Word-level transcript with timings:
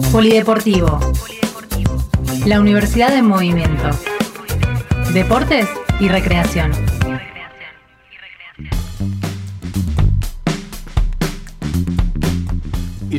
Polideportivo. 0.00 0.98
La 2.46 2.60
Universidad 2.60 3.14
en 3.14 3.26
Movimiento. 3.26 3.90
Deportes 5.12 5.68
y 6.00 6.08
recreación. 6.08 6.91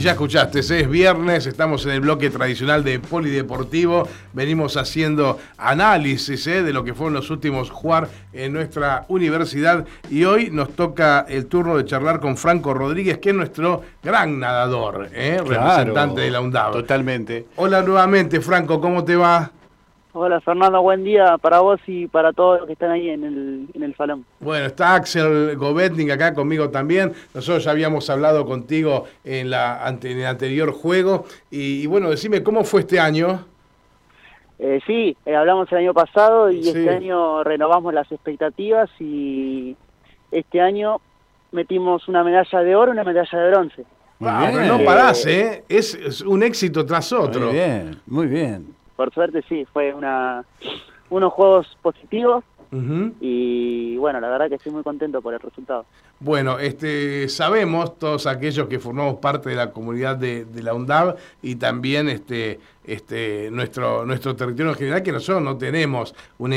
Ya 0.03 0.11
escuchaste, 0.11 0.59
es 0.59 0.89
viernes, 0.89 1.47
estamos 1.47 1.85
en 1.85 1.91
el 1.91 2.01
bloque 2.01 2.29
tradicional 2.29 2.83
de 2.83 2.99
Polideportivo, 2.99 4.05
venimos 4.33 4.75
haciendo 4.75 5.39
análisis 5.57 6.45
¿eh? 6.47 6.61
de 6.61 6.73
lo 6.73 6.83
que 6.83 6.93
fueron 6.93 7.13
los 7.13 7.29
últimos 7.29 7.69
jugar 7.69 8.09
en 8.33 8.51
nuestra 8.51 9.05
universidad 9.07 9.85
y 10.09 10.25
hoy 10.25 10.49
nos 10.51 10.75
toca 10.75 11.25
el 11.29 11.45
turno 11.45 11.77
de 11.77 11.85
charlar 11.85 12.19
con 12.19 12.35
Franco 12.35 12.73
Rodríguez, 12.73 13.19
que 13.19 13.29
es 13.29 13.35
nuestro 13.35 13.81
gran 14.03 14.39
nadador, 14.39 15.07
¿eh? 15.13 15.37
representante 15.37 16.19
de 16.19 16.31
la 16.31 16.41
UNDAV. 16.41 16.73
Totalmente. 16.73 17.45
Hola 17.55 17.81
nuevamente, 17.81 18.41
Franco, 18.41 18.81
¿cómo 18.81 19.05
te 19.05 19.15
va? 19.15 19.51
Hola 20.15 20.39
Fernando, 20.41 20.79
buen 20.79 21.03
día 21.03 21.39
para 21.39 21.61
vos 21.61 21.79
y 21.87 22.05
para 22.05 22.33
todos 22.33 22.59
los 22.59 22.67
que 22.67 22.73
están 22.73 22.91
ahí 22.91 23.09
en 23.09 23.23
el, 23.23 23.67
en 23.73 23.81
el 23.81 23.95
salón. 23.95 24.23
Bueno, 24.41 24.67
está 24.67 24.93
Axel 24.93 25.57
Govetning 25.57 26.11
acá 26.11 26.35
conmigo 26.35 26.69
también. 26.69 27.13
Nosotros 27.33 27.63
ya 27.63 27.71
habíamos 27.71 28.07
hablado 28.11 28.45
contigo 28.45 29.05
en, 29.23 29.49
la, 29.49 29.81
en 29.87 30.19
el 30.19 30.25
anterior 30.27 30.71
juego. 30.71 31.25
Y, 31.49 31.87
bueno, 31.87 32.11
decime, 32.11 32.43
¿cómo 32.43 32.63
fue 32.63 32.81
este 32.81 32.99
año? 32.99 33.43
Eh, 34.59 34.81
sí, 34.85 35.17
eh, 35.25 35.35
hablamos 35.35 35.71
el 35.71 35.79
año 35.79 35.95
pasado 35.95 36.51
y 36.51 36.59
este 36.59 36.91
año 36.91 37.43
renovamos 37.43 37.91
las 37.91 38.11
expectativas 38.11 38.91
y 38.99 39.75
este 40.31 40.61
año 40.61 41.01
metimos 41.51 42.07
una 42.07 42.23
medalla 42.23 42.59
de 42.59 42.75
oro 42.75 42.91
y 42.91 42.93
una 42.93 43.03
medalla 43.03 43.39
de 43.39 43.49
bronce. 43.49 43.85
Pero 44.19 44.63
no 44.77 44.85
parás, 44.85 45.25
¿eh? 45.25 45.63
Es, 45.67 45.95
es 45.95 46.21
un 46.21 46.43
éxito 46.43 46.85
tras 46.85 47.11
otro. 47.11 47.47
Muy 47.47 47.53
bien, 47.55 47.99
muy 48.05 48.27
bien 48.27 48.82
por 48.95 49.13
suerte 49.13 49.43
sí, 49.47 49.65
fue 49.71 49.93
una 49.93 50.45
unos 51.09 51.33
juegos 51.33 51.77
positivos 51.81 52.43
y 53.21 53.97
bueno, 53.97 54.19
la 54.19 54.29
verdad 54.29 54.49
que 54.49 54.55
estoy 54.55 54.71
muy 54.71 54.81
contento 54.81 55.21
por 55.21 55.33
el 55.33 55.39
resultado. 55.39 55.85
Bueno, 56.19 56.57
este, 56.57 57.29
sabemos 57.29 57.99
todos 57.99 58.25
aquellos 58.25 58.67
que 58.67 58.79
formamos 58.79 59.17
parte 59.19 59.49
de 59.49 59.55
la 59.55 59.71
comunidad 59.71 60.15
de, 60.15 60.47
la 60.55 60.73
UNDAV 60.73 61.15
y 61.41 61.55
también 61.55 62.09
este, 62.09 62.59
este, 62.83 63.49
nuestro, 63.51 64.05
nuestro 64.05 64.35
territorio 64.35 64.71
en 64.71 64.77
general, 64.77 65.03
que 65.03 65.11
nosotros 65.11 65.43
no 65.43 65.57
tenemos 65.57 66.15
una, 66.39 66.55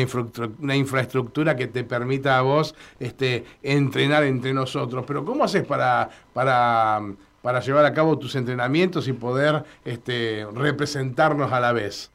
una 0.62 0.77
infraestructura 0.77 1.55
que 1.55 1.67
te 1.67 1.84
permita 1.84 2.39
a 2.39 2.42
vos 2.42 2.75
este, 2.98 3.45
entrenar 3.62 4.25
entre 4.25 4.55
nosotros. 4.55 5.05
Pero 5.07 5.25
¿cómo 5.25 5.45
haces 5.45 5.67
para, 5.67 6.09
para, 6.33 7.03
para 7.42 7.61
llevar 7.61 7.84
a 7.84 7.92
cabo 7.92 8.19
tus 8.19 8.37
entrenamientos 8.37 9.07
y 9.07 9.12
poder 9.12 9.64
este, 9.84 10.47
representarnos 10.55 11.53
a 11.53 11.61
la 11.61 11.73
vez? 11.73 12.11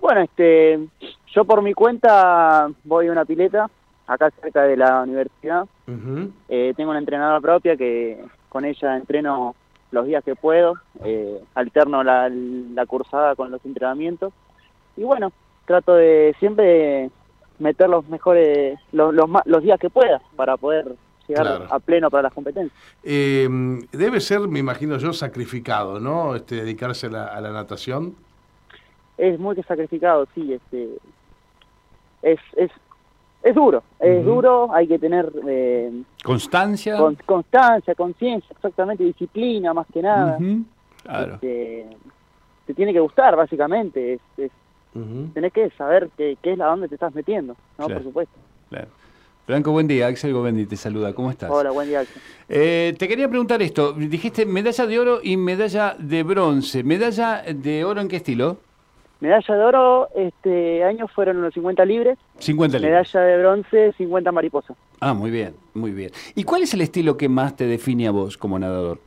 Bueno, 0.00 0.20
este, 0.20 0.78
yo 1.34 1.44
por 1.44 1.62
mi 1.62 1.74
cuenta 1.74 2.68
voy 2.84 3.08
a 3.08 3.12
una 3.12 3.24
pileta 3.24 3.68
acá 4.06 4.30
cerca 4.40 4.62
de 4.62 4.76
la 4.76 5.02
universidad. 5.02 5.66
Eh, 6.48 6.72
tengo 6.76 6.90
una 6.90 6.98
entrenadora 6.98 7.40
propia 7.40 7.76
que 7.76 8.22
con 8.48 8.64
ella 8.64 8.96
entreno 8.96 9.54
los 9.90 10.06
días 10.06 10.22
que 10.24 10.34
puedo, 10.34 10.74
eh, 11.04 11.40
alterno 11.54 12.02
la, 12.02 12.30
cursada 12.86 13.34
con 13.34 13.50
los 13.50 13.64
entrenamientos 13.64 14.32
y 14.96 15.02
bueno, 15.02 15.32
trato 15.66 15.94
de 15.94 16.34
siempre 16.38 17.10
meter 17.58 17.88
los 17.88 18.06
mejores, 18.08 18.78
los, 18.92 19.14
los, 19.14 19.62
días 19.62 19.80
que 19.80 19.90
pueda 19.90 20.20
para 20.36 20.56
poder 20.56 20.94
llegar 21.26 21.66
a 21.70 21.78
pleno 21.78 22.10
para 22.10 22.24
las 22.24 22.32
competencias. 22.32 22.78
Eh, 23.02 23.48
debe 23.92 24.20
ser, 24.20 24.40
me 24.40 24.58
imagino 24.58 24.96
yo, 24.98 25.12
sacrificado, 25.12 26.00
¿no? 26.00 26.34
Este, 26.34 26.56
dedicarse 26.56 27.06
a 27.06 27.40
la 27.40 27.52
natación 27.52 28.14
es 29.18 29.38
muy 29.38 29.56
sacrificado, 29.64 30.26
sí, 30.34 30.52
este, 30.52 30.88
es, 32.22 32.38
es, 32.56 32.70
es 33.42 33.54
duro, 33.54 33.82
es 33.98 34.24
duro, 34.24 34.72
hay 34.72 34.86
que 34.86 34.98
tener... 34.98 35.30
Eh, 35.46 36.02
constancia. 36.24 36.96
constancia, 37.26 37.94
conciencia, 37.94 38.48
exactamente, 38.52 39.04
disciplina 39.04 39.74
más 39.74 39.86
que 39.92 40.02
nada. 40.02 40.38
Claro. 41.02 41.34
Este, 41.34 41.86
te 42.66 42.74
tiene 42.74 42.92
que 42.92 43.00
gustar, 43.00 43.36
básicamente, 43.36 44.14
es, 44.14 44.20
es 44.36 44.52
tenés 45.34 45.52
que 45.52 45.70
saber 45.70 46.08
qué, 46.16 46.36
qué 46.42 46.52
es 46.52 46.58
la 46.58 46.66
dónde 46.66 46.88
te 46.88 46.94
estás 46.94 47.14
metiendo, 47.14 47.54
¿no? 47.78 47.88
Por 47.88 48.02
supuesto. 48.02 48.34
Claro. 48.68 48.88
Franco, 49.46 49.72
buen 49.72 49.86
día. 49.86 50.08
Axel 50.08 50.34
Govendi 50.34 50.66
te 50.66 50.76
saluda. 50.76 51.14
¿Cómo 51.14 51.30
estás? 51.30 51.50
Hola, 51.50 51.70
buen 51.70 51.88
día, 51.88 52.00
Axel. 52.00 52.20
Eh, 52.48 52.94
te 52.98 53.08
quería 53.08 53.28
preguntar 53.28 53.62
esto. 53.62 53.92
Dijiste 53.94 54.44
medalla 54.44 54.86
de 54.86 54.98
oro 54.98 55.20
y 55.22 55.38
medalla 55.38 55.96
de 55.98 56.22
bronce. 56.22 56.82
¿Medalla 56.82 57.42
de 57.42 57.84
oro 57.84 58.00
en 58.02 58.08
qué 58.08 58.16
estilo? 58.16 58.58
Medalla 59.20 59.54
de 59.54 59.64
oro, 59.64 60.08
este 60.14 60.84
año 60.84 61.08
fueron 61.08 61.38
unos 61.38 61.52
50 61.54 61.84
libres. 61.84 62.18
50 62.38 62.78
libres. 62.78 62.92
Medalla 63.14 63.20
de 63.20 63.38
bronce, 63.38 63.92
50 63.98 64.30
mariposas. 64.32 64.76
Ah, 65.00 65.12
muy 65.12 65.30
bien, 65.30 65.54
muy 65.74 65.90
bien. 65.90 66.12
¿Y 66.34 66.44
cuál 66.44 66.62
es 66.62 66.72
el 66.74 66.82
estilo 66.82 67.16
que 67.16 67.28
más 67.28 67.56
te 67.56 67.66
define 67.66 68.06
a 68.06 68.12
vos 68.12 68.36
como 68.36 68.58
nadador? 68.58 69.00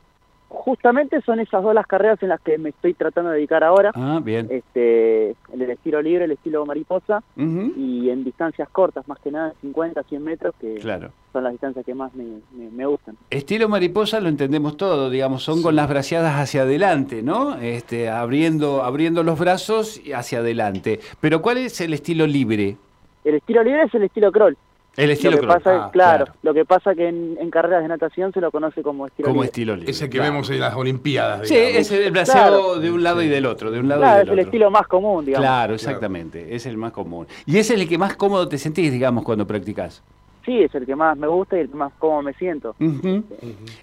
Justamente 0.61 1.21
son 1.21 1.39
esas 1.39 1.63
dos 1.63 1.73
las 1.73 1.87
carreras 1.87 2.21
en 2.21 2.29
las 2.29 2.39
que 2.39 2.57
me 2.59 2.69
estoy 2.69 2.93
tratando 2.93 3.31
de 3.31 3.37
dedicar 3.37 3.63
ahora. 3.63 3.91
Ah, 3.95 4.19
bien. 4.23 4.47
Este, 4.51 5.35
el 5.53 5.61
estilo 5.61 6.01
libre, 6.01 6.25
el 6.25 6.31
estilo 6.31 6.65
mariposa, 6.65 7.23
y 7.35 8.09
en 8.09 8.23
distancias 8.23 8.69
cortas, 8.69 9.07
más 9.07 9.19
que 9.19 9.31
nada 9.31 9.53
50, 9.61 10.03
100 10.03 10.23
metros, 10.23 10.53
que 10.61 10.79
son 10.79 11.43
las 11.43 11.51
distancias 11.53 11.83
que 11.83 11.95
más 11.95 12.11
me, 12.13 12.85
gustan. 12.85 13.17
Estilo 13.29 13.69
mariposa 13.69 14.19
lo 14.19 14.29
entendemos 14.29 14.77
todo, 14.77 15.09
digamos, 15.09 15.43
son 15.43 15.63
con 15.63 15.75
las 15.75 15.89
braciadas 15.89 16.35
hacia 16.35 16.61
adelante, 16.61 17.23
¿no? 17.23 17.55
Este, 17.57 18.09
abriendo, 18.09 18.83
abriendo 18.83 19.23
los 19.23 19.39
brazos 19.39 19.99
hacia 20.13 20.39
adelante. 20.39 20.99
Pero 21.19 21.41
¿cuál 21.41 21.57
es 21.57 21.81
el 21.81 21.93
estilo 21.93 22.27
libre? 22.27 22.77
El 23.23 23.35
estilo 23.35 23.63
libre 23.63 23.83
es 23.83 23.93
el 23.95 24.03
estilo 24.03 24.31
crawl. 24.31 24.57
El 24.97 25.09
estilo 25.09 25.31
lo 25.31 25.41
que 25.41 25.47
pasa, 25.47 25.85
ah, 25.85 25.89
claro, 25.91 26.25
lo 26.43 26.53
que 26.53 26.65
pasa 26.65 26.93
que 26.93 27.07
en, 27.07 27.49
carreras 27.49 27.81
de 27.81 27.87
natación 27.87 28.33
se 28.33 28.41
lo 28.41 28.51
conoce 28.51 28.83
como 28.83 29.07
estilo 29.07 29.29
como 29.29 29.41
libre. 29.41 29.47
estilo 29.47 29.75
libre. 29.75 29.91
Ese 29.91 30.09
que 30.09 30.19
vemos 30.19 30.49
en 30.49 30.59
las 30.59 30.75
Olimpiadas. 30.75 31.47
Sí, 31.47 31.55
es 31.55 31.89
el 31.91 32.11
braceado 32.11 32.77
de 32.79 32.91
un 32.91 33.01
lado 33.01 33.21
y 33.21 33.29
del 33.29 33.45
otro, 33.45 33.71
de 33.71 33.79
un 33.79 33.87
lado 33.87 34.01
claro, 34.01 34.23
es 34.23 34.29
el 34.29 34.39
estilo 34.39 34.69
más 34.69 34.87
común, 34.87 35.25
digamos. 35.25 35.45
Claro, 35.45 35.75
exactamente, 35.75 36.53
es 36.53 36.65
el 36.65 36.75
más 36.75 36.91
común. 36.91 37.25
Y 37.45 37.57
es 37.57 37.71
el 37.71 37.87
que 37.87 37.97
más 37.97 38.15
cómodo 38.15 38.49
te 38.49 38.57
sentís, 38.57 38.91
digamos, 38.91 39.23
cuando 39.23 39.47
practicas. 39.47 40.03
Sí, 40.45 40.59
es 40.59 40.73
el 40.75 40.85
que 40.85 40.95
más 40.95 41.17
me 41.17 41.27
gusta 41.27 41.55
y 41.55 41.61
el 41.61 41.69
que 41.69 41.75
más 41.75 41.93
cómodo 41.97 42.23
me 42.23 42.33
siento. 42.33 42.75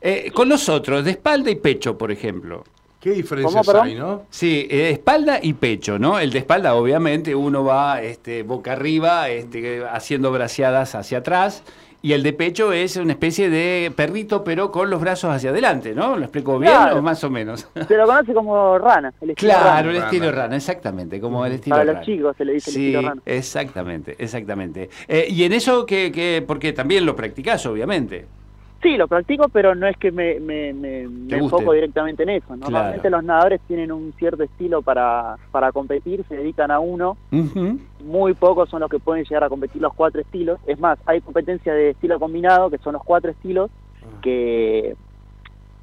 Eh, 0.00 0.30
con 0.34 0.48
los 0.48 0.68
otros, 0.68 1.04
de 1.04 1.12
espalda 1.12 1.50
y 1.50 1.56
pecho, 1.56 1.96
por 1.96 2.10
ejemplo. 2.10 2.64
¿Qué 3.08 3.14
diferencias 3.14 3.68
hay, 3.68 3.94
no? 3.94 4.22
Sí, 4.28 4.68
eh, 4.70 4.90
espalda 4.90 5.38
y 5.42 5.54
pecho, 5.54 5.98
¿no? 5.98 6.18
El 6.18 6.30
de 6.30 6.40
espalda, 6.40 6.74
obviamente, 6.74 7.34
uno 7.34 7.64
va 7.64 8.02
este, 8.02 8.42
boca 8.42 8.72
arriba, 8.72 9.30
este, 9.30 9.82
haciendo 9.90 10.30
braceadas 10.30 10.94
hacia 10.94 11.18
atrás. 11.18 11.62
Y 12.00 12.12
el 12.12 12.22
de 12.22 12.32
pecho 12.32 12.72
es 12.72 12.96
una 12.96 13.12
especie 13.12 13.50
de 13.50 13.90
perrito, 13.96 14.44
pero 14.44 14.70
con 14.70 14.88
los 14.88 15.00
brazos 15.00 15.34
hacia 15.34 15.50
adelante, 15.50 15.94
¿no? 15.94 16.16
¿Lo 16.16 16.22
explico 16.22 16.58
bien 16.58 16.72
o 16.92 17.02
más 17.02 17.24
o 17.24 17.30
menos? 17.30 17.66
Se 17.88 17.96
lo 17.96 18.06
conoce 18.06 18.34
como 18.34 18.78
rana. 18.78 19.12
El 19.20 19.30
estilo 19.30 19.52
claro, 19.52 19.90
el 19.90 19.96
estilo 19.96 20.30
rana, 20.30 20.54
exactamente, 20.54 21.20
como 21.20 21.44
el 21.44 21.54
estilo 21.54 21.76
Para 21.76 21.92
los 21.94 22.04
chicos 22.04 22.36
se 22.36 22.44
le 22.44 22.52
dice 22.52 22.70
el 22.70 22.76
estilo 22.76 23.02
rana. 23.02 23.22
Exactamente, 23.24 24.16
exactamente. 24.18 24.90
Eh, 25.08 25.26
y 25.28 25.42
en 25.42 25.54
eso, 25.54 25.86
que, 25.86 26.12
que, 26.12 26.44
porque 26.46 26.72
también 26.72 27.04
lo 27.04 27.16
practicás, 27.16 27.66
obviamente. 27.66 28.26
Sí, 28.80 28.96
lo 28.96 29.08
practico, 29.08 29.48
pero 29.48 29.74
no 29.74 29.88
es 29.88 29.96
que 29.96 30.12
me, 30.12 30.38
me, 30.38 30.72
me, 30.72 31.02
enfoco 31.30 31.72
directamente 31.72 32.22
en 32.22 32.28
eso. 32.28 32.54
Normalmente 32.56 33.10
los 33.10 33.24
nadadores 33.24 33.60
tienen 33.66 33.90
un 33.90 34.12
cierto 34.18 34.44
estilo 34.44 34.82
para, 34.82 35.36
para 35.50 35.72
competir, 35.72 36.24
se 36.28 36.36
dedican 36.36 36.70
a 36.70 36.78
uno. 36.78 37.16
Muy 38.04 38.34
pocos 38.34 38.70
son 38.70 38.80
los 38.80 38.90
que 38.90 39.00
pueden 39.00 39.24
llegar 39.24 39.42
a 39.42 39.48
competir 39.48 39.82
los 39.82 39.92
cuatro 39.94 40.20
estilos. 40.20 40.60
Es 40.66 40.78
más, 40.78 40.96
hay 41.06 41.20
competencia 41.20 41.74
de 41.74 41.90
estilo 41.90 42.20
combinado, 42.20 42.70
que 42.70 42.78
son 42.78 42.92
los 42.92 43.02
cuatro 43.02 43.32
estilos, 43.32 43.68
ah. 44.02 44.20
que 44.22 44.94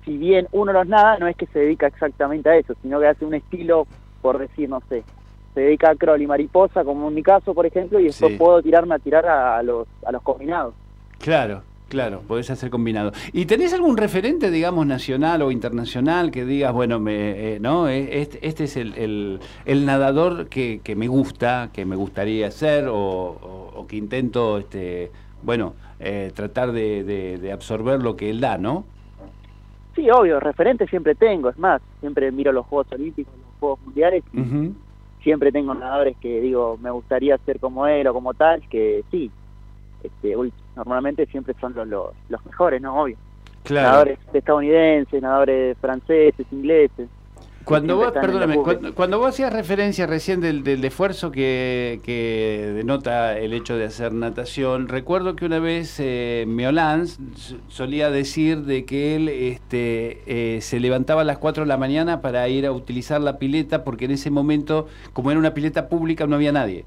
si 0.05 0.17
bien 0.17 0.47
uno 0.53 0.71
los 0.71 0.87
nada, 0.87 1.17
no 1.17 1.27
es 1.27 1.35
que 1.35 1.47
se 1.47 1.59
dedica 1.59 1.87
exactamente 1.87 2.49
a 2.49 2.55
eso, 2.55 2.75
sino 2.81 2.99
que 3.01 3.07
hace 3.07 3.25
un 3.25 3.33
estilo, 3.33 3.87
por 4.21 4.37
decir, 4.37 4.69
no 4.69 4.81
sé, 4.87 5.03
se 5.53 5.61
dedica 5.61 5.89
a 5.89 5.95
crawl 5.95 6.21
y 6.21 6.27
mariposa, 6.27 6.85
como 6.85 7.09
en 7.09 7.15
mi 7.15 7.23
caso, 7.23 7.53
por 7.53 7.65
ejemplo, 7.65 7.99
y 7.99 8.05
después 8.05 8.37
puedo 8.37 8.61
tirarme 8.61 8.95
a 8.95 8.99
tirar 8.99 9.25
a, 9.25 9.61
los, 9.63 9.87
a 10.05 10.11
los 10.11 10.21
combinados. 10.21 10.75
Claro, 11.17 11.63
Claro, 11.87 12.21
podés 12.27 12.49
hacer 12.49 12.71
combinado. 12.71 13.11
¿Y 13.31 13.45
tenés 13.45 13.73
algún 13.73 13.95
referente, 13.95 14.49
digamos, 14.49 14.87
nacional 14.87 15.43
o 15.43 15.51
internacional 15.51 16.31
que 16.31 16.43
digas, 16.43 16.73
bueno, 16.73 16.99
me, 16.99 17.53
eh, 17.55 17.59
no, 17.59 17.87
eh, 17.87 18.21
este, 18.21 18.47
este 18.47 18.63
es 18.63 18.75
el, 18.75 19.39
el, 19.65 19.85
nadador 19.85 20.47
que, 20.47 20.81
que, 20.83 20.95
me 20.95 21.07
gusta, 21.07 21.69
que 21.71 21.85
me 21.85 21.95
gustaría 21.95 22.49
ser 22.49 22.87
o, 22.89 23.85
que 23.87 23.97
intento, 23.97 24.57
este, 24.57 25.11
bueno, 25.43 25.75
eh, 25.99 26.31
tratar 26.33 26.71
de, 26.71 27.03
de, 27.03 27.51
absorber 27.51 28.01
lo 28.01 28.15
que 28.15 28.31
él 28.31 28.41
da, 28.41 28.57
¿no? 28.57 28.83
Sí, 29.95 30.09
obvio, 30.09 30.39
referente 30.39 30.87
siempre 30.87 31.13
tengo, 31.13 31.49
es 31.49 31.57
más, 31.59 31.83
siempre 31.99 32.31
miro 32.31 32.51
los 32.51 32.65
Juegos 32.65 32.91
Olímpicos, 32.93 33.33
los 33.37 33.59
Juegos 33.59 33.79
Mundiales, 33.85 34.23
siempre 35.21 35.51
tengo 35.51 35.75
nadadores 35.75 36.17
que 36.17 36.41
digo, 36.41 36.77
me 36.81 36.89
gustaría 36.89 37.37
ser 37.45 37.59
como 37.59 37.85
él 37.85 38.07
o 38.07 38.13
como 38.13 38.33
tal, 38.33 38.67
que 38.69 39.03
sí, 39.11 39.29
este, 40.03 40.35
normalmente 40.75 41.25
siempre 41.27 41.55
son 41.59 41.73
los, 41.75 42.13
los, 42.29 42.45
mejores, 42.45 42.81
¿no? 42.81 43.01
Obvio. 43.01 43.17
Nadadores 43.69 44.19
estadounidenses, 44.33 45.21
nadadores 45.21 45.77
franceses, 45.79 46.45
ingleses. 46.51 47.09
Cuando 47.65 47.97
vos, 47.97 48.11
perdóname, 48.11 48.57
cuando, 48.93 49.17
vos 49.17 49.29
hacías 49.29 49.51
referencia 49.51 50.05
recién 50.05 50.39
del, 50.39 50.63
del 50.63 50.85
esfuerzo 50.85 51.31
que, 51.31 51.99
que, 52.03 52.73
denota 52.75 53.39
el 53.39 53.53
hecho 53.53 53.75
de 53.75 53.85
hacer 53.85 54.13
natación, 54.13 54.87
recuerdo 54.87 55.35
que 55.35 55.45
una 55.45 55.57
vez 55.57 55.99
eh, 55.99 56.45
Meolans 56.47 57.17
solía 57.67 58.11
decir 58.11 58.65
de 58.65 58.85
que 58.85 59.15
él 59.15 59.29
este, 59.29 60.21
eh, 60.27 60.61
se 60.61 60.79
levantaba 60.79 61.21
a 61.21 61.25
las 61.25 61.39
4 61.39 61.63
de 61.63 61.67
la 61.67 61.77
mañana 61.77 62.21
para 62.21 62.47
ir 62.49 62.67
a 62.67 62.71
utilizar 62.71 63.19
la 63.19 63.39
pileta 63.39 63.83
porque 63.83 64.05
en 64.05 64.11
ese 64.11 64.29
momento, 64.29 64.85
como 65.13 65.31
era 65.31 65.39
una 65.39 65.55
pileta 65.55 65.89
pública, 65.89 66.27
no 66.27 66.35
había 66.35 66.51
nadie. 66.51 66.85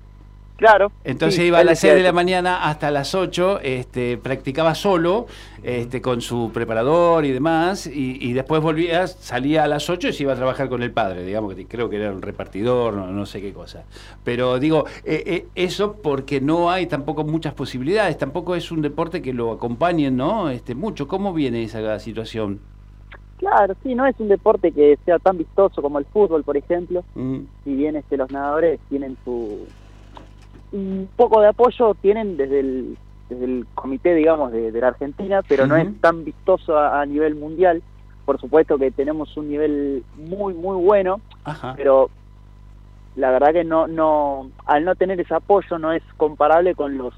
Claro. 0.58 0.90
Entonces 1.04 1.44
iba 1.44 1.60
a 1.60 1.64
las 1.64 1.78
6 1.78 1.94
de 1.94 2.02
la 2.02 2.10
mañana 2.10 2.68
hasta 2.68 2.90
las 2.90 3.14
8, 3.14 3.60
este, 3.62 4.18
practicaba 4.18 4.74
solo, 4.74 5.28
este, 5.62 6.02
con 6.02 6.20
su 6.20 6.50
preparador 6.52 7.24
y 7.24 7.30
demás, 7.30 7.86
y, 7.86 8.32
después 8.32 8.60
volvía, 8.60 9.06
salía 9.06 9.62
a 9.62 9.68
las 9.68 9.88
8 9.88 10.08
y 10.08 10.12
se 10.12 10.24
iba 10.24 10.32
a 10.32 10.36
trabajar 10.36 10.68
con 10.68 10.82
el 10.82 10.90
padre, 10.90 11.22
digamos 11.22 11.54
que 11.54 11.68
creo 11.68 11.88
que 11.88 11.98
era 11.98 12.10
un 12.10 12.22
repartidor, 12.22 12.94
no, 12.94 13.24
sé 13.24 13.40
qué 13.40 13.52
cosa. 13.52 13.84
Pero 14.24 14.58
digo, 14.58 14.84
eh, 15.04 15.22
eh, 15.26 15.46
eso 15.54 15.92
porque 16.02 16.40
no 16.40 16.72
hay 16.72 16.86
tampoco 16.86 17.22
muchas 17.22 17.54
posibilidades, 17.54 18.18
tampoco 18.18 18.56
es 18.56 18.72
un 18.72 18.82
deporte 18.82 19.22
que 19.22 19.32
lo 19.32 19.52
acompañen, 19.52 20.16
¿no? 20.16 20.50
Este, 20.50 20.74
mucho. 20.74 21.06
¿Cómo 21.06 21.32
viene 21.32 21.62
esa 21.62 22.00
situación? 22.00 22.58
Claro, 23.36 23.76
sí, 23.84 23.94
no 23.94 24.06
es 24.06 24.18
un 24.18 24.26
deporte 24.26 24.72
que 24.72 24.98
sea 25.04 25.20
tan 25.20 25.38
vistoso 25.38 25.80
como 25.80 26.00
el 26.00 26.04
fútbol, 26.06 26.42
por 26.42 26.56
ejemplo. 26.56 27.04
Mm. 27.14 27.42
Si 27.62 27.76
bien 27.76 27.94
este, 27.94 28.16
los 28.16 28.32
nadadores 28.32 28.80
tienen 28.88 29.16
su 29.24 29.68
un 30.72 31.08
poco 31.16 31.40
de 31.40 31.48
apoyo 31.48 31.94
tienen 31.94 32.36
desde 32.36 32.60
el, 32.60 32.98
desde 33.28 33.44
el 33.44 33.66
comité, 33.74 34.14
digamos, 34.14 34.52
de, 34.52 34.70
la 34.72 34.88
Argentina, 34.88 35.42
pero 35.46 35.66
no 35.66 35.76
es 35.76 35.88
tan 36.00 36.24
vistoso 36.24 36.78
a, 36.78 37.04
nivel 37.06 37.34
mundial. 37.34 37.82
Por 38.24 38.40
supuesto 38.40 38.76
que 38.76 38.90
tenemos 38.90 39.36
un 39.36 39.48
nivel 39.48 40.04
muy, 40.16 40.54
muy 40.54 40.76
bueno, 40.76 41.20
pero 41.76 42.10
la 43.16 43.30
verdad 43.30 43.52
que 43.52 43.64
no, 43.64 43.86
no, 43.86 44.50
al 44.66 44.84
no 44.84 44.94
tener 44.94 45.18
ese 45.20 45.34
apoyo 45.34 45.78
no 45.78 45.92
es 45.92 46.02
comparable 46.16 46.74
con 46.74 46.98
los 46.98 47.14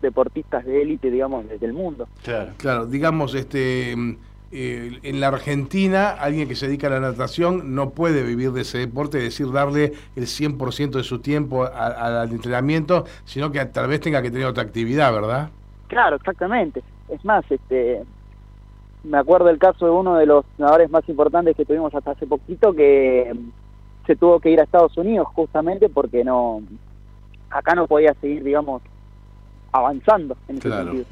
deportistas 0.00 0.64
de 0.64 0.82
élite, 0.82 1.10
digamos, 1.10 1.46
del 1.48 1.72
mundo. 1.72 2.08
Claro, 2.22 2.52
claro, 2.56 2.86
digamos, 2.86 3.34
este 3.34 3.94
eh, 4.52 5.00
en 5.02 5.20
la 5.20 5.28
Argentina 5.28 6.10
alguien 6.10 6.48
que 6.48 6.54
se 6.54 6.66
dedica 6.66 6.86
a 6.86 6.90
la 6.90 7.00
natación 7.00 7.74
no 7.74 7.90
puede 7.90 8.22
vivir 8.22 8.52
de 8.52 8.62
ese 8.62 8.78
deporte, 8.78 9.18
es 9.18 9.24
decir, 9.24 9.50
darle 9.50 9.94
el 10.16 10.24
100% 10.24 10.90
de 10.90 11.02
su 11.02 11.20
tiempo 11.20 11.64
al 11.64 12.30
entrenamiento, 12.30 13.04
sino 13.24 13.50
que 13.50 13.64
tal 13.66 13.88
vez 13.88 14.00
tenga 14.00 14.22
que 14.22 14.30
tener 14.30 14.46
otra 14.46 14.62
actividad, 14.62 15.12
¿verdad? 15.12 15.50
Claro, 15.88 16.16
exactamente. 16.16 16.82
Es 17.08 17.24
más, 17.24 17.44
este, 17.50 18.02
me 19.04 19.18
acuerdo 19.18 19.50
el 19.50 19.58
caso 19.58 19.84
de 19.84 19.92
uno 19.92 20.16
de 20.16 20.26
los 20.26 20.44
nadadores 20.58 20.90
más 20.90 21.08
importantes 21.08 21.56
que 21.56 21.64
tuvimos 21.64 21.94
hasta 21.94 22.12
hace 22.12 22.26
poquito 22.26 22.72
que 22.72 23.32
se 24.06 24.16
tuvo 24.16 24.40
que 24.40 24.50
ir 24.50 24.60
a 24.60 24.64
Estados 24.64 24.96
Unidos 24.96 25.28
justamente 25.34 25.88
porque 25.88 26.24
no 26.24 26.62
acá 27.50 27.74
no 27.74 27.86
podía 27.86 28.14
seguir, 28.20 28.42
digamos, 28.42 28.82
avanzando 29.72 30.36
en 30.48 30.58
ese 30.58 30.70
sentido. 30.70 31.04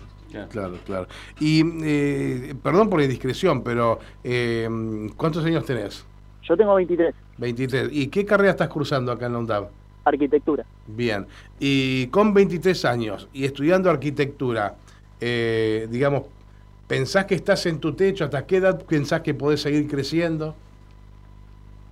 Claro, 0.50 0.78
claro. 0.84 1.06
Y 1.40 1.62
eh, 1.84 2.54
perdón 2.62 2.88
por 2.88 2.98
la 2.98 3.04
indiscreción, 3.04 3.62
pero 3.62 3.98
eh, 4.24 4.68
¿cuántos 5.16 5.44
años 5.44 5.64
tenés? 5.64 6.04
Yo 6.42 6.56
tengo 6.56 6.74
23. 6.74 7.14
23. 7.38 7.88
¿Y 7.92 8.08
qué 8.08 8.24
carrera 8.24 8.50
estás 8.50 8.68
cruzando 8.68 9.12
acá 9.12 9.26
en 9.26 9.46
la 9.46 9.68
Arquitectura. 10.04 10.64
Bien. 10.86 11.26
Y 11.60 12.08
con 12.08 12.34
23 12.34 12.84
años 12.84 13.28
y 13.32 13.44
estudiando 13.44 13.88
arquitectura, 13.88 14.74
eh, 15.20 15.86
digamos, 15.90 16.24
¿pensás 16.88 17.26
que 17.26 17.36
estás 17.36 17.66
en 17.66 17.78
tu 17.78 17.92
techo? 17.92 18.24
¿Hasta 18.24 18.44
qué 18.44 18.56
edad 18.56 18.82
pensás 18.82 19.20
que 19.20 19.32
podés 19.32 19.62
seguir 19.62 19.88
creciendo? 19.88 20.56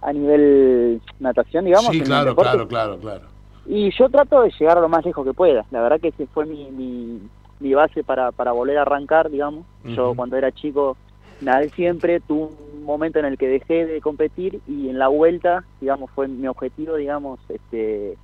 A 0.02 0.12
nivel 0.12 1.00
natación, 1.20 1.66
digamos. 1.66 1.90
Sí, 1.92 2.00
claro, 2.00 2.34
claro, 2.34 2.66
claro, 2.66 2.98
claro. 2.98 3.26
Y 3.66 3.96
yo 3.96 4.08
trato 4.08 4.42
de 4.42 4.50
llegar 4.58 4.78
lo 4.78 4.88
más 4.88 5.04
lejos 5.04 5.24
que 5.24 5.32
pueda. 5.32 5.64
La 5.70 5.80
verdad 5.80 6.00
que 6.00 6.08
ese 6.08 6.26
fue 6.26 6.46
mi 6.46 6.68
mi 6.72 7.20
base 7.60 8.02
para, 8.02 8.32
para 8.32 8.52
volver 8.52 8.78
a 8.78 8.82
arrancar, 8.82 9.30
digamos. 9.30 9.64
Yo 9.84 10.14
cuando 10.14 10.36
era 10.36 10.50
chico 10.52 10.96
nadé 11.40 11.70
siempre, 11.70 12.20
tuve 12.20 12.50
un 12.74 12.84
momento 12.84 13.18
en 13.18 13.24
el 13.24 13.38
que 13.38 13.48
dejé 13.48 13.86
de 13.86 14.00
competir 14.00 14.60
y 14.66 14.88
en 14.88 14.98
la 14.98 15.08
vuelta, 15.08 15.64
digamos, 15.80 16.10
fue 16.10 16.28
mi 16.28 16.46
objetivo, 16.46 16.96
digamos, 16.96 17.40
este 17.48 18.16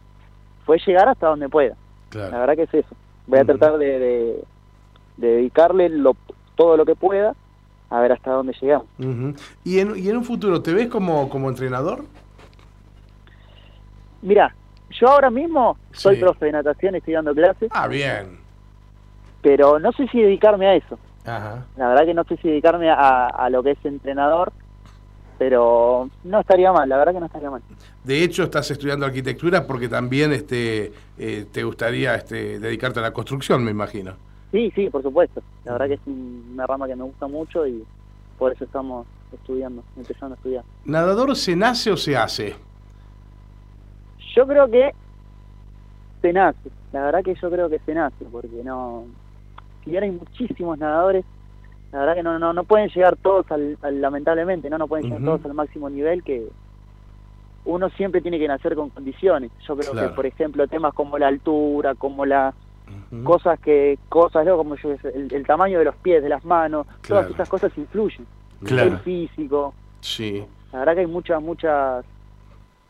fue 0.65 0.79
llegar 0.85 1.09
hasta 1.09 1.29
donde 1.29 1.49
pueda. 1.49 1.77
La 2.13 2.39
verdad 2.39 2.57
que 2.57 2.63
es 2.63 2.75
eso. 2.75 2.95
Voy 3.27 3.39
a 3.39 3.45
tratar 3.45 3.79
de, 3.79 3.99
de, 3.99 4.45
dedicarle 5.17 5.89
lo, 5.89 6.17
todo 6.55 6.77
lo 6.77 6.85
que 6.85 6.95
pueda 6.95 7.35
a 7.91 8.01
ver 8.01 8.13
hasta 8.13 8.33
dónde 8.33 8.55
llegamos. 8.61 8.87
¿Y, 9.65 9.79
en, 9.79 9.97
¿Y 9.97 10.09
en 10.09 10.17
un 10.17 10.25
futuro 10.25 10.63
te 10.63 10.73
ves 10.73 10.89
como, 10.89 11.29
como 11.29 11.49
entrenador? 11.49 12.05
Mira, 14.23 14.55
yo 14.91 15.09
ahora 15.09 15.31
mismo 15.31 15.77
soy 15.93 16.17
profe 16.17 16.47
de 16.47 16.53
natación, 16.53 16.95
estoy 16.95 17.15
dando 17.15 17.35
clases. 17.35 17.69
Ah, 17.73 17.87
bien 17.87 18.46
pero 19.47 19.79
no 19.79 19.93
sé 19.93 20.09
si 20.09 20.21
dedicarme 20.21 20.67
a 20.67 20.75
eso. 20.75 20.99
La 21.25 21.89
verdad 21.89 22.05
que 22.05 22.15
no 22.15 22.25
sé 22.25 22.37
si 22.39 22.49
dedicarme 22.49 22.91
a, 22.91 23.49
lo 23.49 23.63
que 23.63 23.71
es 23.71 23.85
entrenador, 23.85 24.53
pero 25.39 26.11
no 26.25 26.41
estaría 26.41 26.73
mal, 26.73 26.89
la 26.89 26.97
verdad 26.97 27.13
que 27.13 27.21
no 27.21 27.27
estaría 27.27 27.49
mal. 27.49 27.63
De 28.03 28.25
hecho, 28.25 28.43
estás 28.43 28.69
estudiando 28.73 29.07
arquitectura 29.07 29.65
porque 29.65 29.89
también 29.89 30.33
este, 30.33 30.93
eh, 31.17 31.47
te 31.53 31.63
gustaría 31.63 32.17
este, 32.17 32.59
dedicarte 32.59 32.99
a 32.99 33.03
la 33.03 33.13
construcción, 33.13 33.63
me 33.63 33.71
imagino. 33.71 34.15
Sí, 34.51 34.73
sí, 34.75 34.91
por 34.91 35.05
supuesto. 35.05 35.41
La 35.65 35.75
verdad 35.75 35.87
que 35.87 35.95
es 35.95 36.01
una 36.09 36.67
rama 36.67 36.89
que 36.89 36.97
me 36.97 37.05
gusta 37.05 37.29
mucho 37.29 37.69
y 37.69 37.85
por 38.39 38.53
eso 38.53 38.65
estamos 38.65 39.07
estudiando, 39.33 39.85
empezando 39.97 40.35
a 40.35 40.39
estudiar. 40.39 40.65
¿Nadador 40.85 41.37
se 41.37 41.55
nace 41.55 41.93
o 41.93 41.97
se 41.97 42.17
hace? 42.17 42.57
Yo 44.35 44.45
creo 44.45 44.69
que 44.69 44.91
se 46.21 46.33
nace. 46.33 46.69
La 46.93 47.05
verdad 47.05 47.23
que 47.23 47.37
yo 47.41 47.49
creo 47.49 47.71
que 47.71 47.79
se 47.87 47.95
nace, 47.95 48.25
porque 48.25 48.65
no 48.65 49.05
y 49.87 49.95
ahora 49.95 50.07
hay 50.07 50.13
muchísimos 50.13 50.79
nadadores, 50.79 51.25
la 51.93 52.01
verdad 52.01 52.15
que 52.17 52.23
no, 52.23 52.39
no, 52.39 52.53
no 52.53 52.65
pueden 52.65 52.89
llegar 52.89 53.17
todos, 53.17 53.47
al, 53.51 53.79
lamentablemente, 54.01 54.69
no, 54.69 54.79
no 54.79 54.89
pueden 54.89 55.07
llegar 55.07 55.25
todos 55.25 55.45
al 55.45 55.55
máximo 55.55 55.89
nivel 55.89 56.23
que 56.23 56.49
uno 57.65 57.89
siempre 57.91 58.21
tiene 58.21 58.39
que 58.39 58.49
nacer 58.49 58.75
con 58.75 58.91
condiciones. 58.91 59.51
Yo 59.67 59.77
creo 59.77 59.93
que, 59.93 60.15
por 60.15 60.27
ejemplo, 60.27 60.67
temas 60.69 60.95
como 60.95 61.19
la 61.19 61.29
altura, 61.29 61.95
como 61.95 62.25
las 62.25 62.55
cosas 63.25 63.59
que, 63.61 63.99
cosas, 64.09 64.47
¿no? 64.47 64.57
como 64.57 64.77
yo, 64.77 64.91
el, 65.15 65.47
tamaño 65.47 65.79
de 65.79 65.85
los 65.85 65.97
pies, 65.97 66.23
de 66.23 66.29
las 66.29 66.45
manos, 66.45 66.87
todas 67.07 67.31
esas 67.31 67.49
cosas 67.49 67.77
influyen. 67.77 68.27
El 68.67 68.99
físico. 68.99 69.75
Sí. 70.01 70.45
La 70.73 70.81
verdad 70.81 70.95
que 70.95 71.01
hay 71.01 71.07
muchas, 71.07 71.43
muchas, 71.43 72.05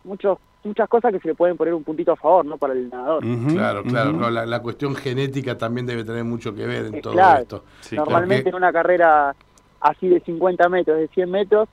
muchos 0.04 0.38
muchas 0.66 0.88
cosas 0.88 1.12
que 1.12 1.20
se 1.20 1.28
le 1.28 1.34
pueden 1.34 1.56
poner 1.56 1.74
un 1.74 1.84
puntito 1.84 2.12
a 2.12 2.16
favor, 2.16 2.44
¿no? 2.44 2.56
Para 2.58 2.74
el 2.74 2.90
nadador. 2.90 3.22
claro, 3.48 3.82
claro. 3.84 4.30
la, 4.30 4.60
cuestión 4.60 4.94
genética 4.94 5.56
también 5.56 5.86
debe 5.86 6.04
tener 6.04 6.24
mucho 6.24 6.54
que 6.54 6.66
ver 6.66 6.86
en 6.86 6.96
eh, 6.96 7.00
todo 7.00 7.14
esto. 7.38 7.64
Normalmente 7.92 8.48
en 8.48 8.54
una 8.54 8.72
carrera 8.72 9.34
así 9.80 10.08
de 10.08 10.20
50 10.20 10.68
metros, 10.68 10.98
de 10.98 11.08
100 11.08 11.30
metros, 11.30 11.68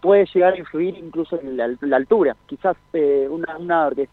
puede 0.00 0.26
llegar 0.32 0.54
a 0.54 0.58
influir 0.58 0.96
incluso 0.98 1.40
en 1.40 1.56
la, 1.56 1.96
altura. 1.96 2.36
Quizás 2.46 2.76
eh, 2.92 3.26
un 3.30 3.42
nadador 3.66 3.94
que 3.94 4.02
es 4.02 4.08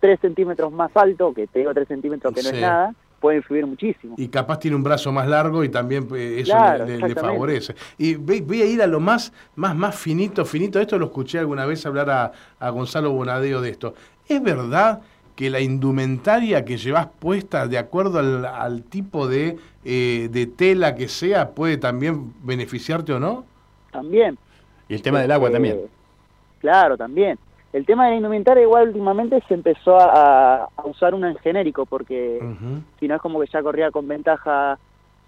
3 0.00 0.20
centímetros 0.20 0.72
más 0.72 0.94
alto, 0.96 1.32
que 1.32 1.46
te 1.46 1.60
digo 1.60 1.72
3 1.72 1.88
centímetros 1.88 2.34
que 2.34 2.42
no 2.42 2.48
es 2.50 2.60
nada, 2.60 2.94
puede 3.20 3.38
influir 3.38 3.66
muchísimo. 3.66 4.14
Y 4.16 4.28
capaz 4.28 4.58
tiene 4.58 4.76
un 4.76 4.82
brazo 4.82 5.12
más 5.12 5.28
largo 5.28 5.64
y 5.64 5.68
también 5.68 6.08
eh, 6.14 6.40
eso 6.40 6.56
le, 6.84 7.14
favorece. 7.14 7.74
Y 7.96 8.14
voy 8.14 8.62
a 8.62 8.66
ir 8.66 8.82
a 8.82 8.86
lo 8.86 9.00
más, 9.00 9.32
más, 9.56 9.74
más 9.74 9.96
finito, 9.96 10.44
finito. 10.44 10.80
Esto 10.80 10.98
lo 10.98 11.06
escuché 11.06 11.38
alguna 11.38 11.66
vez 11.66 11.84
hablar 11.86 12.10
a, 12.10 12.32
a 12.58 12.70
Gonzalo 12.70 13.12
Bonadeo 13.12 13.60
de 13.60 13.70
esto. 13.70 13.94
¿Es 14.28 14.42
verdad 14.42 15.00
que 15.38 15.50
la 15.50 15.60
indumentaria 15.60 16.64
que 16.64 16.76
llevas 16.76 17.06
puesta 17.20 17.68
de 17.68 17.78
acuerdo 17.78 18.18
al, 18.18 18.82
tipo 18.82 19.28
de, 19.28 19.56
eh, 19.84 20.28
de 20.32 20.46
tela 20.46 20.96
que 20.96 21.06
sea 21.06 21.50
puede 21.50 21.76
también 21.76 22.34
beneficiarte 22.42 23.12
o 23.12 23.20
no? 23.20 23.44
También. 23.92 24.36
Y 24.88 24.94
el 24.94 25.02
tema 25.02 25.20
del 25.20 25.30
agua 25.30 25.48
también. 25.50 25.76
Eh, 25.76 25.88
claro, 26.60 26.96
también. 26.96 27.38
El 27.78 27.86
tema 27.86 28.06
de 28.06 28.10
la 28.10 28.16
indumentaria 28.16 28.64
igual 28.64 28.88
últimamente 28.88 29.40
se 29.46 29.54
empezó 29.54 29.96
a, 30.00 30.68
usar 30.82 31.14
una 31.14 31.30
en 31.30 31.36
genérico, 31.36 31.86
porque 31.86 32.40
si 32.98 33.06
no 33.06 33.14
es 33.14 33.22
como 33.22 33.40
que 33.40 33.46
ya 33.46 33.62
corría 33.62 33.92
con 33.92 34.08
ventaja 34.08 34.76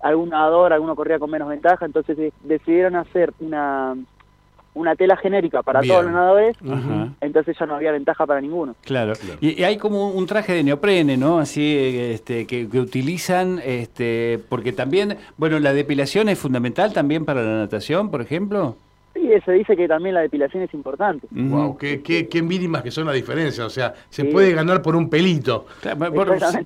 algún 0.01 0.31
nadador, 0.31 0.73
alguno 0.73 0.97
corría 0.97 1.21
con 1.21 1.31
menos 1.31 1.49
ventaja, 1.49 1.87
entonces 1.87 2.33
decidieron 2.43 2.97
hacer 2.97 3.33
una, 3.39 3.95
una 4.75 4.97
tela 4.97 5.17
genérica 5.17 5.63
para 5.63 5.81
todos 5.81 6.03
los 6.03 6.13
nadadores, 6.13 6.57
entonces 7.21 7.57
ya 7.57 7.67
no 7.67 7.77
había 7.77 7.93
ventaja 7.93 8.27
para 8.27 8.41
ninguno. 8.41 8.75
Claro. 8.81 9.13
Y, 9.41 9.63
hay 9.63 9.77
como 9.77 10.09
un 10.09 10.27
traje 10.27 10.53
de 10.53 10.65
neoprene, 10.65 11.17
¿no? 11.17 11.39
Así 11.39 11.77
este, 11.79 12.49
que, 12.49 12.69
que, 12.69 12.81
utilizan, 12.81 13.61
este, 13.65 14.41
porque 14.49 14.73
también, 14.73 15.19
bueno, 15.37 15.61
la 15.61 15.73
depilación 15.73 16.29
es 16.29 16.37
fundamental 16.41 16.93
también 16.93 17.25
para 17.25 17.45
la 17.45 17.59
natación, 17.59 18.11
por 18.11 18.23
ejemplo. 18.23 18.75
Sí, 19.15 19.29
se 19.45 19.53
dice 19.53 19.77
que 19.77 19.89
también 19.89 20.15
la 20.15 20.21
depilación 20.21 20.63
es 20.63 20.73
importante. 20.73 21.27
Wow, 21.31 21.77
qué, 21.77 22.01
qué, 22.01 22.29
qué, 22.29 22.43
mínimas 22.43 22.83
que 22.83 22.93
son 22.93 23.07
las 23.07 23.15
diferencias. 23.15 23.67
O 23.67 23.71
sea, 23.71 23.93
se 24.09 24.25
puede 24.25 24.53
ganar 24.53 24.83
por 24.83 24.95
un 24.95 25.11
pelito. 25.11 25.67
Claro, 25.81 26.13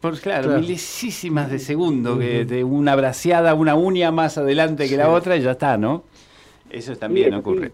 por, 0.01 0.21
claro, 0.21 0.59
milisísimas 0.61 1.51
de 1.51 1.59
segundo, 1.59 2.19
que 2.19 2.45
de 2.45 2.63
una 2.63 2.97
braseada, 2.97 3.55
una 3.55 3.75
uña 3.75 4.11
más 4.11 4.37
adelante 4.37 4.89
que 4.89 4.97
la 4.97 5.11
otra 5.11 5.37
y 5.37 5.41
ya 5.41 5.53
está, 5.53 5.79
¿no? 5.79 6.05
Eso 6.69 6.95
también 6.97 7.33
ocurre. 7.33 7.73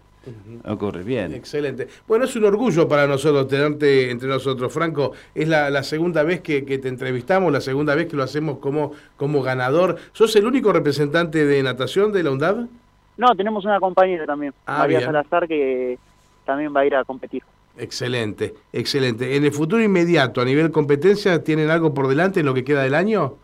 ocurre. 0.65 1.03
Bien. 1.03 1.33
Excelente. 1.33 1.87
Bueno, 2.07 2.25
es 2.25 2.35
un 2.37 2.45
orgullo 2.45 2.87
para 2.87 3.07
nosotros 3.07 3.47
tenerte 3.49 4.09
entre 4.09 4.29
nosotros, 4.29 4.71
Franco. 4.71 5.11
Es 5.35 5.49
la, 5.49 5.83
segunda 5.83 6.23
vez 6.23 6.39
que, 6.39 6.61
te 6.61 6.87
entrevistamos, 6.87 7.51
la 7.51 7.61
segunda 7.61 7.93
vez 7.93 8.07
que 8.07 8.15
lo 8.15 8.23
hacemos 8.23 8.59
como, 8.59 8.93
como 9.17 9.41
ganador. 9.41 9.97
¿Sos 10.13 10.33
el 10.37 10.45
único 10.45 10.71
representante 10.71 11.45
de 11.45 11.61
natación 11.61 12.13
de 12.13 12.23
la 12.23 12.31
UNDAV? 12.31 12.67
No, 13.21 13.35
tenemos 13.35 13.63
una 13.65 13.79
compañera 13.79 14.25
también, 14.25 14.51
ah, 14.65 14.79
María 14.79 14.99
Salazar, 14.99 15.47
que 15.47 15.99
también 16.43 16.75
va 16.75 16.79
a 16.79 16.85
ir 16.87 16.95
a 16.95 17.03
competir. 17.03 17.43
Excelente, 17.77 18.55
excelente. 18.73 19.35
¿En 19.35 19.45
el 19.45 19.51
futuro 19.51 19.79
inmediato, 19.79 20.41
a 20.41 20.45
nivel 20.45 20.71
competencia, 20.71 21.43
tienen 21.43 21.69
algo 21.69 21.93
por 21.93 22.07
delante 22.07 22.39
en 22.39 22.47
lo 22.47 22.55
que 22.55 22.63
queda 22.63 22.81
del 22.81 22.95
año? 22.95 23.35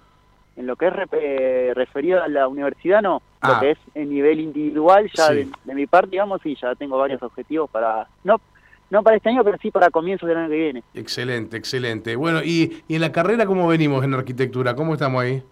En 0.55 0.65
lo 0.65 0.75
que 0.77 0.87
es 0.87 0.93
eh, 1.11 1.73
referido 1.75 2.23
a 2.23 2.27
la 2.27 2.47
universidad, 2.47 3.03
no. 3.03 3.21
Lo 3.43 3.53
ah. 3.53 3.59
que 3.59 3.71
es 3.71 3.77
en 3.93 4.09
nivel 4.09 4.39
individual, 4.39 5.11
ya 5.13 5.29
de, 5.29 5.47
mi 5.65 5.85
parte, 5.85 6.09
digamos, 6.09 6.41
sí, 6.41 6.57
ya 6.59 6.73
tengo 6.73 6.97
varios 6.97 7.21
objetivos 7.21 7.69
para... 7.69 8.07
No 8.23 8.41
no 8.89 9.03
para 9.03 9.17
este 9.17 9.29
año, 9.29 9.43
pero 9.43 9.57
sí 9.61 9.69
para 9.69 9.91
comienzos 9.91 10.27
del 10.29 10.37
año 10.37 10.49
que 10.49 10.55
viene. 10.55 10.83
Excelente, 10.95 11.57
excelente. 11.57 12.15
Bueno, 12.15 12.41
y, 12.41 12.83
y 12.87 12.95
en 12.95 13.01
la 13.01 13.11
carrera, 13.11 13.45
¿cómo 13.45 13.67
venimos 13.67 14.03
en 14.03 14.13
arquitectura? 14.13 14.75
¿Cómo 14.75 14.93
estamos 14.93 15.21
ahí? 15.21 15.43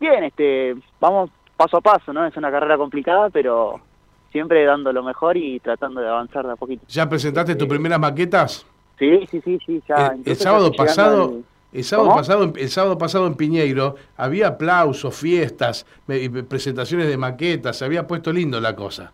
Bien, 0.00 0.24
este, 0.24 0.74
vamos 1.00 1.30
paso 1.58 1.76
a 1.76 1.80
paso, 1.82 2.12
¿no? 2.12 2.24
Es 2.24 2.34
una 2.36 2.50
carrera 2.50 2.78
complicada, 2.78 3.28
pero 3.28 3.80
siempre 4.30 4.64
dando 4.64 4.92
lo 4.92 5.02
mejor 5.02 5.36
y 5.36 5.58
tratando 5.60 6.00
de 6.00 6.08
avanzar 6.08 6.46
de 6.46 6.52
a 6.52 6.56
poquito. 6.56 6.84
¿Ya 6.88 7.08
presentaste 7.08 7.56
tus 7.56 7.68
primeras 7.68 7.98
maquetas? 7.98 8.64
Sí, 8.98 9.26
sí, 9.30 9.40
sí, 9.44 9.58
sí. 9.66 9.82
Ya. 9.88 10.14
El, 10.24 10.36
sábado 10.36 10.72
pasado, 10.72 11.34
el 11.72 11.84
sábado 11.84 12.14
pasado, 12.14 12.52
el 12.56 12.68
sábado 12.68 12.96
pasado 12.96 13.26
en 13.26 13.34
Piñeiro 13.34 13.96
había 14.16 14.48
aplausos, 14.48 15.14
fiestas, 15.16 15.84
presentaciones 16.48 17.08
de 17.08 17.16
maquetas, 17.16 17.76
se 17.76 17.84
había 17.84 18.06
puesto 18.06 18.32
lindo 18.32 18.60
la 18.60 18.74
cosa. 18.74 19.12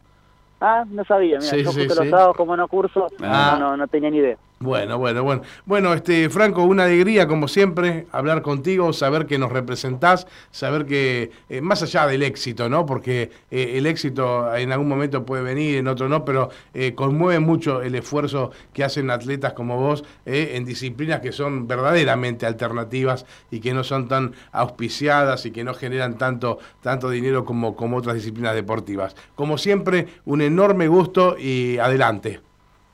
Ah, 0.60 0.84
no 0.88 1.04
sabía, 1.04 1.38
mira, 1.38 1.56
yo 1.56 1.72
justo 1.72 1.94
los 1.94 2.08
sábados 2.10 2.36
como 2.36 2.56
no 2.56 2.68
curso, 2.68 3.08
ah. 3.20 3.56
no, 3.58 3.76
no 3.76 3.88
tenía 3.88 4.10
ni 4.10 4.18
idea. 4.18 4.36
Bueno, 4.60 4.98
bueno, 4.98 5.24
bueno. 5.24 5.42
Bueno, 5.66 5.92
este, 5.92 6.30
Franco, 6.30 6.62
una 6.62 6.84
alegría, 6.84 7.26
como 7.26 7.48
siempre, 7.48 8.06
hablar 8.12 8.40
contigo, 8.40 8.92
saber 8.92 9.26
que 9.26 9.36
nos 9.36 9.50
representás, 9.50 10.26
saber 10.52 10.86
que, 10.86 11.32
eh, 11.50 11.60
más 11.60 11.82
allá 11.82 12.06
del 12.06 12.22
éxito, 12.22 12.68
¿no? 12.68 12.86
Porque 12.86 13.30
eh, 13.50 13.72
el 13.74 13.86
éxito 13.86 14.54
en 14.54 14.70
algún 14.72 14.88
momento 14.88 15.26
puede 15.26 15.42
venir, 15.42 15.76
en 15.76 15.88
otro 15.88 16.08
no, 16.08 16.24
pero 16.24 16.50
eh, 16.72 16.94
conmueve 16.94 17.40
mucho 17.40 17.82
el 17.82 17.96
esfuerzo 17.96 18.52
que 18.72 18.84
hacen 18.84 19.10
atletas 19.10 19.52
como 19.54 19.76
vos 19.76 20.04
en 20.24 20.64
disciplinas 20.64 21.20
que 21.20 21.32
son 21.32 21.66
verdaderamente 21.66 22.46
alternativas 22.46 23.26
y 23.50 23.60
que 23.60 23.74
no 23.74 23.84
son 23.84 24.08
tan 24.08 24.32
auspiciadas 24.52 25.44
y 25.46 25.50
que 25.50 25.64
no 25.64 25.74
generan 25.74 26.16
tanto, 26.16 26.58
tanto 26.80 27.10
dinero 27.10 27.44
como, 27.44 27.76
como 27.76 27.96
otras 27.98 28.14
disciplinas 28.14 28.54
deportivas. 28.54 29.16
Como 29.34 29.58
siempre, 29.58 30.06
un 30.24 30.40
enorme 30.40 30.88
gusto 30.88 31.36
y 31.38 31.78
adelante. 31.78 32.40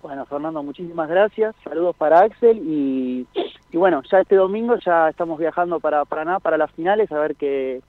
Bueno, 0.02 0.24
Fernando, 0.24 0.62
muchísimas 0.62 1.08
gracias. 1.08 1.54
Saludos 1.62 1.94
para 1.96 2.20
Axel 2.20 2.58
y, 2.64 3.26
bueno, 3.72 4.02
ya 4.10 4.20
este 4.20 4.36
domingo 4.36 4.76
ya 4.84 5.10
estamos 5.10 5.38
viajando 5.38 5.78
para 5.78 6.04
Paraná 6.04 6.40
para 6.40 6.56
las 6.56 6.70
finales 6.72 7.12
a 7.12 7.18
ver 7.18 7.36
qué, 7.36 7.82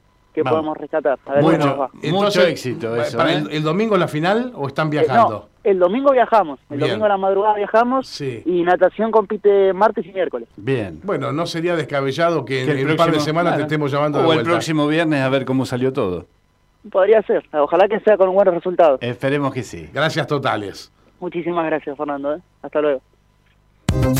podemos 0.43 0.77
rescatar. 0.77 1.19
A 1.25 1.33
ver 1.35 1.43
bueno, 1.43 1.89
mucho 2.03 2.41
éxito 2.43 2.95
eso. 2.97 3.17
Para 3.17 3.33
¿eh? 3.33 3.43
el, 3.51 3.63
domingo 3.63 3.95
la 3.97 4.09
final 4.09 4.51
o 4.55 4.67
están 4.67 4.87
eh, 4.87 4.91
viajando? 4.91 5.47
el 5.63 5.79
domingo 5.79 6.11
viajamos. 6.11 6.59
El 6.69 6.79
domingo 6.79 7.05
a 7.05 7.09
la 7.09 7.17
madrugada 7.17 7.55
viajamos 7.55 8.19
y 8.19 8.63
natación 8.63 9.09
compite 9.11 9.71
martes 9.71 10.05
y 10.05 10.11
miércoles. 10.11 10.49
Bien. 10.57 10.99
Bueno, 11.03 11.31
no 11.31 11.45
sería 11.45 11.77
descabellado 11.77 12.43
que, 12.43 12.63
en, 12.63 12.89
un 12.89 12.97
par 12.97 13.11
de 13.11 13.21
semanas 13.21 13.55
te 13.55 13.63
estemos 13.63 13.89
llamando 13.89 14.19
O 14.19 14.33
el 14.33 14.43
próximo 14.43 14.85
viernes 14.87 15.21
a 15.21 15.29
ver 15.29 15.45
cómo 15.45 15.65
salió 15.65 15.93
todo. 15.93 16.25
Podría 16.91 17.21
ser. 17.21 17.45
Ojalá 17.53 17.87
que 17.87 17.99
sea 18.01 18.17
con 18.17 18.33
buenos 18.33 18.55
resultados. 18.55 18.99
Esperemos 19.01 19.53
que 19.53 19.63
sí. 19.63 19.87
Gracias 19.93 20.27
totales. 20.27 20.91
Muchísimas 21.21 21.65
gracias, 21.67 21.95
Fernando. 21.95 22.35
¿eh? 22.35 22.41
Hasta 22.63 22.81
luego. 22.81 23.01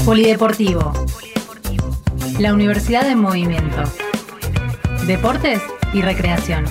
Polideportivo. 0.06 0.94
La 2.40 2.54
Universidad 2.54 3.04
de 3.04 3.16
Movimiento. 3.16 3.82
Deportes 5.08 5.62
y 5.94 6.04
Recreación. 6.04 6.64